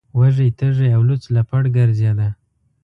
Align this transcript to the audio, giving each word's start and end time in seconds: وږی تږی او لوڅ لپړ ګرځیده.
وږی 0.17 0.49
تږی 0.59 0.87
او 0.95 1.01
لوڅ 1.07 1.23
لپړ 1.35 1.61
ګرځیده. 1.77 2.27